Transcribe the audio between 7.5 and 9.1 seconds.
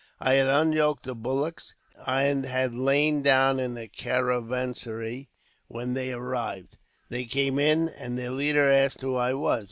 in, and their leader asked